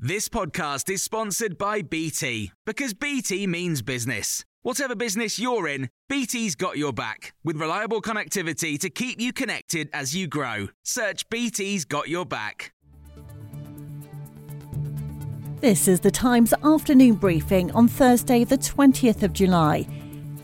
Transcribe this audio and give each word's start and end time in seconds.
This 0.00 0.28
podcast 0.28 0.88
is 0.90 1.02
sponsored 1.02 1.58
by 1.58 1.82
BT 1.82 2.52
because 2.64 2.94
BT 2.94 3.48
means 3.48 3.82
business. 3.82 4.44
Whatever 4.62 4.94
business 4.94 5.40
you're 5.40 5.66
in, 5.66 5.90
BT's 6.08 6.54
got 6.54 6.78
your 6.78 6.92
back 6.92 7.34
with 7.42 7.56
reliable 7.56 8.00
connectivity 8.00 8.78
to 8.78 8.90
keep 8.90 9.20
you 9.20 9.32
connected 9.32 9.90
as 9.92 10.14
you 10.14 10.28
grow. 10.28 10.68
Search 10.84 11.28
BT's 11.30 11.84
got 11.84 12.08
your 12.08 12.24
back. 12.24 12.72
This 15.60 15.88
is 15.88 15.98
the 15.98 16.12
Times 16.12 16.54
afternoon 16.62 17.16
briefing 17.16 17.72
on 17.72 17.88
Thursday, 17.88 18.44
the 18.44 18.56
20th 18.56 19.24
of 19.24 19.32
July. 19.32 19.84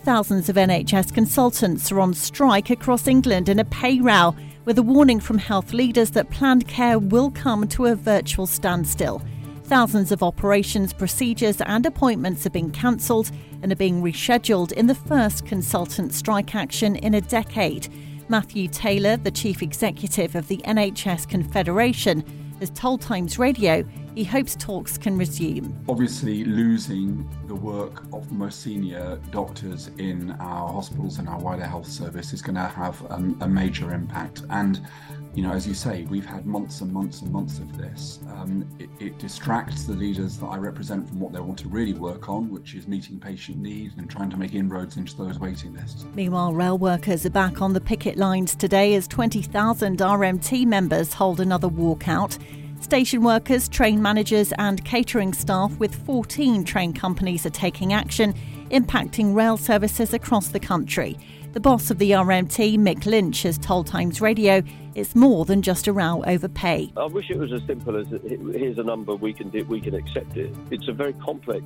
Thousands 0.03 0.49
of 0.49 0.57
NHS 0.57 1.15
consultants 1.15 1.93
are 1.93 2.01
on 2.01 2.13
strike 2.13 2.71
across 2.71 3.07
England 3.07 3.49
in 3.49 3.61
a 3.61 3.65
pay 3.67 4.01
row, 4.01 4.35
with 4.65 4.79
a 4.79 4.83
warning 4.83 5.21
from 5.21 5.39
health 5.39 5.73
leaders 5.73 6.11
that 6.11 6.31
planned 6.31 6.67
care 6.67 6.99
will 6.99 7.31
come 7.31 7.69
to 7.69 7.87
a 7.87 7.95
virtual 7.95 8.49
standstill. 8.49 9.23
Thousands 9.65 10.13
of 10.13 10.23
operations, 10.23 10.93
procedures, 10.93 11.61
and 11.63 11.87
appointments 11.87 12.45
have 12.45 12.53
been 12.53 12.71
cancelled 12.71 13.31
and 13.63 13.73
are 13.73 13.77
being 13.77 14.03
rescheduled 14.03 14.73
in 14.73 14.87
the 14.87 14.95
first 14.95 15.47
consultant 15.47 16.13
strike 16.13 16.55
action 16.55 16.97
in 16.97 17.15
a 17.15 17.23
decade. 17.23 17.89
Matthew 18.29 18.69
Taylor, 18.69 19.17
the 19.17 19.31
chief 19.31 19.63
executive 19.63 20.35
of 20.35 20.49
the 20.49 20.59
NHS 20.59 21.27
Confederation, 21.29 22.23
has 22.61 22.71
told 22.71 23.01
Times 23.01 23.39
Radio 23.39 23.85
he 24.15 24.23
hopes 24.23 24.55
talks 24.55 24.97
can 24.97 25.19
resume. 25.19 25.75
Obviously, 25.89 26.45
losing 26.45 27.29
the 27.47 27.55
work 27.55 28.05
of 28.13 28.29
the 28.29 28.35
most 28.35 28.61
senior 28.61 29.19
doctors 29.31 29.91
in 29.99 30.31
our 30.33 30.73
hospitals 30.73 31.19
and 31.19 31.29
our 31.29 31.39
wider 31.39 31.65
health 31.65 31.89
service 31.89 32.33
is 32.33 32.41
going 32.41 32.55
to 32.55 32.61
have 32.61 33.03
um, 33.11 33.37
a 33.41 33.49
major 33.49 33.93
impact. 33.93 34.43
And, 34.51 34.87
you 35.35 35.43
know, 35.43 35.53
as 35.53 35.67
you 35.67 35.75
say, 35.75 36.07
we've 36.09 36.25
had 36.25 36.47
months 36.47 36.81
and 36.81 36.93
months 36.93 37.23
and 37.23 37.33
months 37.33 37.59
of 37.59 37.77
this. 37.77 38.21
Um, 38.29 38.69
it, 38.79 38.89
it, 39.01 39.19
distracts 39.19 39.85
the 39.85 39.95
leaders 39.95 40.37
that 40.39 40.47
I 40.47 40.59
represent 40.59 41.09
from 41.09 41.19
what 41.19 41.33
they 41.33 41.41
want 41.41 41.59
to 41.61 41.69
really 41.69 41.93
work 41.93 42.29
on, 42.29 42.51
which 42.51 42.75
is 42.75 42.87
meeting 42.87 43.19
patient 43.19 43.59
needs 43.59 43.95
and 43.97 44.09
trying 44.09 44.31
to 44.31 44.37
make 44.37 44.55
inroads 44.55 44.97
into 44.97 45.17
those 45.17 45.39
waiting 45.41 45.75
lists. 45.75 46.05
Meanwhile, 46.15 46.53
rail 46.53 46.79
workers 46.79 47.27
are 47.27 47.31
back 47.31 47.61
on 47.61 47.73
the 47.73 47.81
picket 47.81 48.17
lines 48.17 48.55
today 48.55 48.95
as 48.95 49.09
20,000 49.09 49.99
RMT 49.99 50.67
members 50.67 51.13
hold 51.13 51.41
another 51.41 51.69
walkout. 51.69 52.39
Station 52.81 53.23
workers, 53.23 53.69
train 53.69 54.01
managers, 54.03 54.53
and 54.59 54.85
catering 54.85 55.33
staff 55.33 55.77
with 55.79 55.95
14 56.05 56.65
train 56.65 56.93
companies 56.93 57.47
are 57.47 57.51
taking 57.51 57.93
action, 57.93 58.35
impacting 58.71 59.35
rail 59.35 59.57
services 59.57 60.15
across 60.15 60.49
the 60.49 60.61
country. 60.61 61.19
The 61.53 61.61
boss 61.61 61.91
of 61.91 61.99
the 61.99 62.11
RMT, 62.11 62.79
Mick 62.79 63.07
Lynch, 63.07 63.43
has 63.45 63.59
told 63.59 63.87
Times 63.87 64.21
Radio 64.21 64.63
it's 64.95 65.15
more 65.15 65.45
than 65.45 65.63
just 65.63 65.87
a 65.87 65.93
row 65.93 66.23
over 66.27 66.49
pay. 66.49 66.93
I 66.97 67.05
wish 67.05 67.31
it 67.31 67.39
was 67.39 67.53
as 67.53 67.63
simple 67.67 67.97
as 67.97 68.07
here's 68.09 68.79
a 68.79 68.83
number 68.83 69.15
we 69.15 69.33
can 69.33 69.51
we 69.69 69.81
can 69.81 69.95
accept 69.95 70.37
it. 70.37 70.55
It's 70.71 70.89
a 70.89 70.93
very 70.93 71.13
complex 71.15 71.65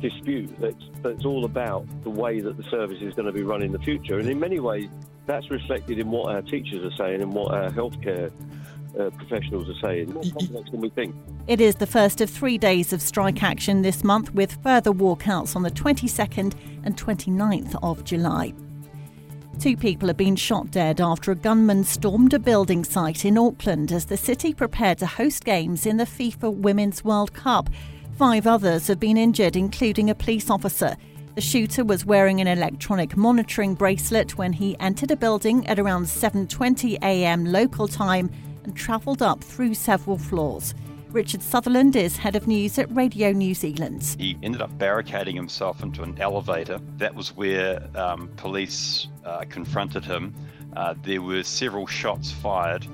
dispute 0.00 0.50
that's 0.60 0.84
that's 1.02 1.24
all 1.24 1.44
about 1.44 1.86
the 2.02 2.10
way 2.10 2.40
that 2.40 2.56
the 2.56 2.64
service 2.64 3.00
is 3.00 3.14
going 3.14 3.26
to 3.26 3.32
be 3.32 3.42
run 3.42 3.62
in 3.62 3.72
the 3.72 3.78
future, 3.78 4.18
and 4.18 4.28
in 4.28 4.40
many 4.40 4.60
ways 4.60 4.88
that's 5.26 5.50
reflected 5.50 5.98
in 5.98 6.10
what 6.10 6.34
our 6.34 6.42
teachers 6.42 6.84
are 6.84 6.96
saying 6.96 7.20
and 7.22 7.32
what 7.32 7.52
our 7.52 7.70
healthcare 7.70 8.32
uh, 8.98 9.10
professionals 9.10 9.68
are 9.68 9.88
saying. 9.88 10.12
More 10.12 10.22
complex 10.22 10.70
than 10.70 10.80
we 10.80 10.90
think. 10.90 11.14
It 11.46 11.60
is 11.60 11.76
the 11.76 11.86
first 11.86 12.20
of 12.20 12.30
three 12.30 12.58
days 12.58 12.92
of 12.92 13.02
strike 13.02 13.42
action 13.42 13.82
this 13.82 14.02
month, 14.02 14.34
with 14.34 14.62
further 14.62 14.92
walkouts 14.92 15.54
on 15.54 15.62
the 15.62 15.70
22nd 15.70 16.54
and 16.84 16.96
29th 16.96 17.76
of 17.82 18.04
July. 18.04 18.52
Two 19.58 19.76
people 19.76 20.08
have 20.08 20.18
been 20.18 20.36
shot 20.36 20.70
dead 20.70 21.00
after 21.00 21.32
a 21.32 21.34
gunman 21.34 21.82
stormed 21.84 22.34
a 22.34 22.38
building 22.38 22.84
site 22.84 23.24
in 23.24 23.38
Auckland 23.38 23.90
as 23.90 24.04
the 24.04 24.16
city 24.16 24.52
prepared 24.52 24.98
to 24.98 25.06
host 25.06 25.44
games 25.44 25.86
in 25.86 25.96
the 25.96 26.04
FIFA 26.04 26.54
Women's 26.54 27.02
World 27.02 27.32
Cup. 27.32 27.70
Five 28.18 28.46
others 28.46 28.86
have 28.88 29.00
been 29.00 29.16
injured, 29.16 29.56
including 29.56 30.10
a 30.10 30.14
police 30.14 30.50
officer. 30.50 30.96
The 31.36 31.40
shooter 31.40 31.84
was 31.84 32.04
wearing 32.04 32.40
an 32.40 32.46
electronic 32.46 33.16
monitoring 33.16 33.74
bracelet 33.74 34.36
when 34.36 34.54
he 34.54 34.78
entered 34.78 35.10
a 35.10 35.16
building 35.16 35.66
at 35.66 35.78
around 35.78 36.04
7:20 36.04 36.98
a.m. 37.02 37.44
local 37.46 37.88
time 37.88 38.30
and 38.66 38.76
travelled 38.76 39.22
up 39.22 39.42
through 39.42 39.74
several 39.74 40.18
floors. 40.18 40.74
Richard 41.10 41.40
Sutherland 41.40 41.96
is 41.96 42.16
head 42.16 42.36
of 42.36 42.46
news 42.46 42.78
at 42.78 42.94
Radio 42.94 43.30
New 43.30 43.54
Zealand. 43.54 44.16
He 44.18 44.36
ended 44.42 44.60
up 44.60 44.76
barricading 44.76 45.36
himself 45.36 45.82
into 45.82 46.02
an 46.02 46.20
elevator. 46.20 46.78
That 46.98 47.14
was 47.14 47.34
where 47.34 47.88
um, 47.94 48.28
police 48.36 49.08
uh, 49.24 49.44
confronted 49.48 50.04
him. 50.04 50.34
Uh, 50.76 50.94
there 51.02 51.22
were 51.22 51.42
several 51.42 51.86
shots 51.86 52.32
fired, 52.32 52.86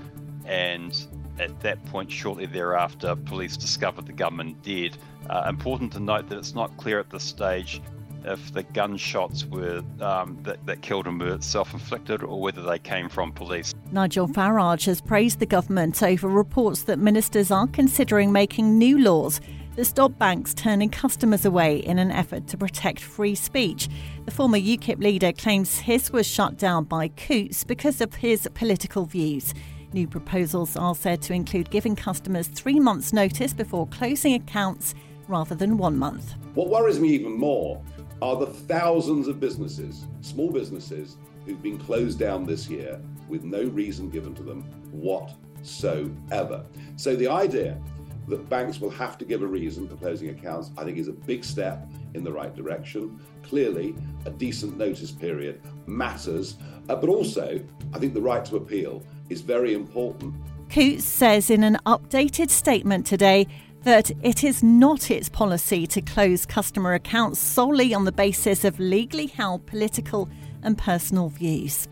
and 0.44 0.94
at 1.40 1.58
that 1.60 1.84
point, 1.86 2.12
shortly 2.12 2.46
thereafter, 2.46 3.16
police 3.16 3.56
discovered 3.56 4.06
the 4.06 4.12
gunman 4.12 4.56
dead. 4.62 4.98
Uh, 5.28 5.46
important 5.48 5.92
to 5.94 6.00
note 6.00 6.28
that 6.28 6.38
it's 6.38 6.54
not 6.54 6.76
clear 6.76 7.00
at 7.00 7.10
this 7.10 7.24
stage 7.24 7.80
if 8.24 8.52
the 8.52 8.62
gunshots 8.62 9.44
were 9.46 9.82
um, 10.00 10.38
that, 10.42 10.64
that 10.66 10.82
killed 10.82 11.06
him 11.06 11.18
were 11.18 11.40
self-inflicted 11.40 12.22
or 12.22 12.40
whether 12.40 12.62
they 12.62 12.78
came 12.78 13.08
from 13.08 13.32
police. 13.32 13.74
Nigel 13.90 14.28
Farage 14.28 14.86
has 14.86 15.00
praised 15.00 15.38
the 15.38 15.46
government 15.46 16.02
over 16.02 16.28
reports 16.28 16.82
that 16.84 16.98
ministers 16.98 17.50
are 17.50 17.66
considering 17.66 18.32
making 18.32 18.78
new 18.78 18.98
laws 18.98 19.40
that 19.76 19.84
stop 19.86 20.18
banks 20.18 20.52
turning 20.52 20.90
customers 20.90 21.44
away 21.44 21.78
in 21.78 21.98
an 21.98 22.10
effort 22.10 22.46
to 22.48 22.58
protect 22.58 23.00
free 23.00 23.34
speech. 23.34 23.88
The 24.26 24.30
former 24.30 24.58
UKIP 24.58 24.98
leader 25.02 25.32
claims 25.32 25.78
his 25.78 26.12
was 26.12 26.26
shut 26.26 26.58
down 26.58 26.84
by 26.84 27.08
Coutts 27.08 27.64
because 27.64 28.00
of 28.00 28.14
his 28.16 28.48
political 28.54 29.06
views. 29.06 29.54
New 29.92 30.06
proposals 30.06 30.76
are 30.76 30.94
said 30.94 31.22
to 31.22 31.34
include 31.34 31.70
giving 31.70 31.96
customers 31.96 32.48
three 32.48 32.80
months' 32.80 33.12
notice 33.12 33.52
before 33.52 33.86
closing 33.88 34.34
accounts 34.34 34.94
rather 35.28 35.54
than 35.54 35.78
one 35.78 35.96
month. 35.96 36.34
What 36.54 36.68
worries 36.68 37.00
me 37.00 37.08
even 37.10 37.38
more 37.38 37.82
are 38.22 38.36
the 38.36 38.46
thousands 38.46 39.26
of 39.26 39.40
businesses, 39.40 40.06
small 40.20 40.52
businesses, 40.52 41.16
who've 41.44 41.60
been 41.60 41.76
closed 41.76 42.20
down 42.20 42.44
this 42.44 42.68
year 42.68 43.00
with 43.28 43.42
no 43.42 43.64
reason 43.64 44.08
given 44.08 44.32
to 44.32 44.44
them 44.44 44.62
whatsoever. 44.92 46.64
So 46.94 47.16
the 47.16 47.26
idea 47.26 47.80
that 48.28 48.48
banks 48.48 48.80
will 48.80 48.90
have 48.90 49.18
to 49.18 49.24
give 49.24 49.42
a 49.42 49.46
reason 49.46 49.88
for 49.88 49.96
closing 49.96 50.28
accounts, 50.28 50.70
I 50.78 50.84
think, 50.84 50.98
is 50.98 51.08
a 51.08 51.12
big 51.12 51.42
step 51.42 51.90
in 52.14 52.22
the 52.22 52.30
right 52.30 52.54
direction. 52.54 53.18
Clearly, 53.42 53.96
a 54.24 54.30
decent 54.30 54.78
notice 54.78 55.10
period 55.10 55.60
matters, 55.86 56.58
uh, 56.88 56.94
but 56.94 57.10
also, 57.10 57.60
I 57.92 57.98
think 57.98 58.14
the 58.14 58.22
right 58.22 58.44
to 58.44 58.54
appeal 58.54 59.02
is 59.30 59.40
very 59.40 59.74
important. 59.74 60.32
Coutts 60.68 61.04
says 61.04 61.50
in 61.50 61.64
an 61.64 61.76
updated 61.86 62.50
statement 62.50 63.04
today 63.04 63.48
that 63.84 64.10
it 64.22 64.44
is 64.44 64.62
not 64.62 65.10
its 65.10 65.28
policy 65.28 65.87
to 65.88 66.00
close 66.00 66.47
customer 66.47 66.94
accounts 66.94 67.41
solely 67.41 67.93
on 67.93 68.04
the 68.04 68.12
basis 68.12 68.65
of 68.65 68.78
legally 68.78 69.26
held 69.26 69.66
political 69.66 70.28
and 70.62 70.78
personal 70.78 71.28
views. 71.28 71.88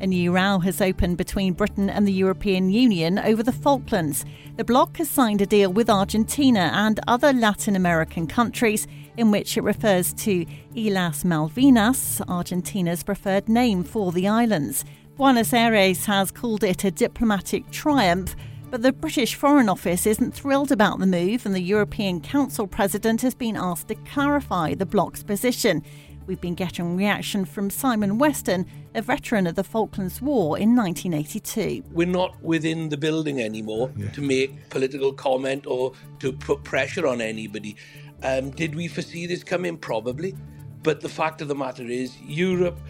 A 0.00 0.06
new 0.06 0.32
row 0.32 0.58
has 0.58 0.80
opened 0.80 1.16
between 1.16 1.52
Britain 1.52 1.88
and 1.88 2.08
the 2.08 2.12
European 2.12 2.70
Union 2.70 3.20
over 3.20 3.42
the 3.42 3.52
Falklands. 3.52 4.24
The 4.56 4.64
bloc 4.64 4.96
has 4.96 5.08
signed 5.08 5.40
a 5.40 5.46
deal 5.46 5.72
with 5.72 5.88
Argentina 5.88 6.72
and 6.74 6.98
other 7.06 7.32
Latin 7.32 7.76
American 7.76 8.26
countries 8.26 8.88
in 9.16 9.30
which 9.30 9.56
it 9.56 9.62
refers 9.62 10.12
to 10.14 10.44
Islas 10.76 11.22
Malvinas, 11.22 12.20
Argentina's 12.28 13.04
preferred 13.04 13.48
name 13.48 13.84
for 13.84 14.10
the 14.10 14.26
islands. 14.26 14.84
Buenos 15.16 15.52
Aires 15.52 16.06
has 16.06 16.32
called 16.32 16.64
it 16.64 16.82
a 16.82 16.90
diplomatic 16.90 17.70
triumph 17.70 18.34
but 18.72 18.80
the 18.80 18.90
British 18.90 19.34
Foreign 19.34 19.68
Office 19.68 20.06
isn't 20.06 20.32
thrilled 20.32 20.72
about 20.72 20.98
the 20.98 21.06
move, 21.06 21.44
and 21.44 21.54
the 21.54 21.60
European 21.60 22.22
Council 22.22 22.66
president 22.66 23.20
has 23.20 23.34
been 23.34 23.54
asked 23.54 23.88
to 23.88 23.94
clarify 23.94 24.72
the 24.72 24.86
bloc's 24.86 25.22
position. 25.22 25.84
We've 26.26 26.40
been 26.40 26.54
getting 26.54 26.96
reaction 26.96 27.44
from 27.44 27.68
Simon 27.68 28.16
Weston, 28.16 28.64
a 28.94 29.02
veteran 29.02 29.46
of 29.46 29.56
the 29.56 29.62
Falklands 29.62 30.22
War 30.22 30.58
in 30.58 30.74
1982. 30.74 31.84
We're 31.92 32.06
not 32.06 32.42
within 32.42 32.88
the 32.88 32.96
building 32.96 33.42
anymore 33.42 33.92
yeah. 33.94 34.08
to 34.12 34.22
make 34.22 34.70
political 34.70 35.12
comment 35.12 35.66
or 35.66 35.92
to 36.20 36.32
put 36.32 36.64
pressure 36.64 37.06
on 37.06 37.20
anybody. 37.20 37.76
Um, 38.22 38.52
did 38.52 38.74
we 38.74 38.88
foresee 38.88 39.26
this 39.26 39.44
coming? 39.44 39.76
Probably. 39.76 40.34
But 40.82 41.02
the 41.02 41.10
fact 41.10 41.42
of 41.42 41.48
the 41.48 41.54
matter 41.54 41.84
is, 41.84 42.18
Europe 42.22 42.80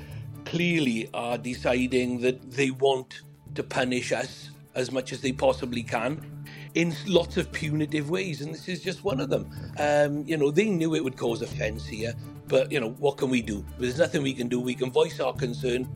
clearly 0.44 1.11
are 1.12 1.38
deciding 1.38 2.20
that 2.20 2.52
they 2.52 2.70
want 2.70 3.23
to 3.56 3.64
punish 3.64 4.12
us 4.12 4.51
as 4.74 4.90
much 4.90 5.12
as 5.12 5.20
they 5.20 5.32
possibly 5.32 5.82
can 5.82 6.44
in 6.74 6.94
lots 7.06 7.36
of 7.36 7.52
punitive 7.52 8.10
ways, 8.10 8.40
and 8.40 8.54
this 8.54 8.69
is 8.69 8.80
just 8.80 9.04
one 9.04 9.20
of 9.20 9.28
them. 9.28 9.50
Um, 9.78 10.24
you 10.26 10.36
know, 10.36 10.50
they 10.50 10.69
knew 10.69 10.94
it 10.94 11.04
would 11.04 11.16
cause 11.16 11.42
offence 11.42 11.86
here, 11.86 12.14
but 12.48 12.72
you 12.72 12.80
know, 12.80 12.90
what 12.90 13.19
can 13.19 13.30
we 13.30 13.42
do? 13.42 13.64
There's 13.78 13.98
nothing 13.98 14.22
we 14.22 14.32
can 14.32 14.48
do. 14.48 14.60
We 14.60 14.74
can 14.74 14.90
voice 14.90 15.20
our 15.20 15.34
concern. 15.34 15.88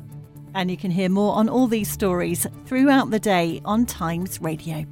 And 0.55 0.71
you 0.71 0.77
can 0.77 0.91
hear 0.91 1.09
more 1.09 1.35
on 1.35 1.49
all 1.49 1.67
these 1.67 1.91
stories 1.91 2.47
throughout 2.65 3.11
the 3.11 3.19
day 3.19 3.61
on 3.65 3.87
Times 3.87 4.41
Radio. 4.41 4.87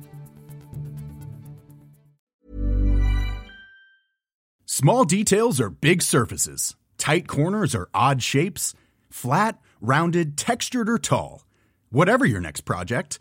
Small 4.66 5.04
details 5.04 5.60
are 5.60 5.70
big 5.70 6.02
surfaces, 6.02 6.74
tight 6.98 7.28
corners 7.28 7.74
are 7.74 7.88
odd 7.94 8.22
shapes, 8.22 8.74
flat, 9.08 9.58
rounded, 9.80 10.36
textured, 10.36 10.88
or 10.88 10.98
tall. 10.98 11.44
Whatever 11.90 12.26
your 12.26 12.40
next 12.40 12.62
project, 12.62 13.20